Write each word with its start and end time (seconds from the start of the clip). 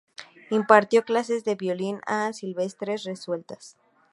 Impartió 0.49 1.03
clases 1.03 1.43
de 1.45 1.53
violín 1.53 1.99
a 2.07 2.33
Silvestre 2.33 2.95
Revueltas. 2.97 3.77